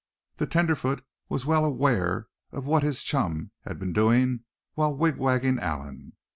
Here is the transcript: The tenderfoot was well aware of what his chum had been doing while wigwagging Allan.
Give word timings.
The 0.37 0.47
tenderfoot 0.47 1.05
was 1.29 1.45
well 1.45 1.63
aware 1.63 2.27
of 2.51 2.65
what 2.65 2.81
his 2.81 3.03
chum 3.03 3.51
had 3.65 3.77
been 3.77 3.93
doing 3.93 4.39
while 4.73 4.95
wigwagging 4.97 5.59
Allan. 5.59 6.13